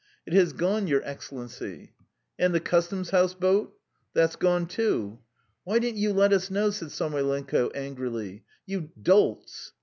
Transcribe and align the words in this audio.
"It 0.25 0.33
has 0.33 0.51
gone, 0.51 0.87
Your 0.87 1.03
Excellency." 1.07 1.93
"And 2.39 2.55
the 2.55 2.59
Customs 2.59 3.11
house 3.11 3.35
boat?" 3.35 3.77
"That's 4.15 4.35
gone, 4.35 4.65
too." 4.65 5.19
"Why 5.63 5.77
didn't 5.77 5.99
you 5.99 6.11
let 6.11 6.33
us 6.33 6.49
know," 6.49 6.71
said 6.71 6.89
Samoylenko 6.89 7.69
angrily. 7.75 8.43
"You 8.65 8.89
dolts!" 8.99 9.73